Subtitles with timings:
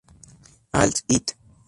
[0.73, 1.37] All It